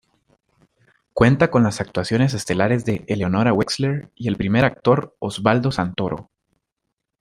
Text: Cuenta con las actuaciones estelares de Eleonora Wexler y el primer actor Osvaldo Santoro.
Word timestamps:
Cuenta 1.13 1.51
con 1.51 1.61
las 1.61 1.79
actuaciones 1.79 2.33
estelares 2.33 2.85
de 2.85 3.05
Eleonora 3.07 3.53
Wexler 3.53 4.09
y 4.15 4.29
el 4.29 4.35
primer 4.35 4.65
actor 4.65 5.15
Osvaldo 5.19 5.71
Santoro. 5.71 6.31